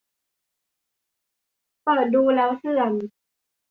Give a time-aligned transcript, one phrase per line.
[1.83, 2.93] เปิดดูแล้วเสื่อม